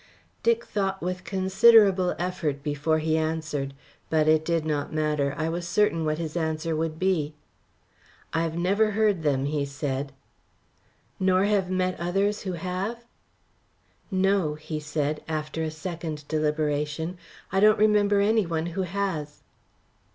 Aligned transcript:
Dick 0.41 0.65
thought 0.65 0.99
with 1.03 1.23
considerable 1.23 2.15
effort 2.17 2.63
before 2.63 2.97
he 2.97 3.15
answered. 3.19 3.75
But 4.09 4.27
it 4.27 4.43
did 4.43 4.65
not 4.65 4.91
matter; 4.91 5.35
I 5.37 5.47
was 5.49 5.67
certain 5.67 6.05
what 6.05 6.17
his 6.17 6.35
answer 6.35 6.75
would 6.75 6.97
be. 6.97 7.35
"I 8.33 8.41
have 8.41 8.57
never 8.57 8.89
heard 8.89 9.21
them," 9.21 9.45
he 9.45 9.63
said. 9.63 10.11
"Nor 11.19 11.43
have 11.43 11.69
met 11.69 11.99
others 11.99 12.41
who 12.41 12.53
have?" 12.53 13.05
"No," 14.09 14.55
said 14.55 15.19
he, 15.19 15.23
after 15.31 15.61
a 15.61 15.69
second 15.69 16.27
deliberation, 16.27 17.19
"I 17.51 17.59
don't 17.59 17.77
remember 17.77 18.21
any 18.21 18.47
one 18.47 18.65
who 18.73 18.81
has." 18.81 19.43